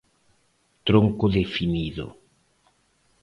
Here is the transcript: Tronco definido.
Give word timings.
Tronco 0.85 1.25
definido. 1.39 2.05